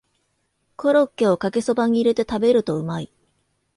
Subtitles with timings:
[0.77, 3.11] コロッケをかけそばに入れて食べるとうまい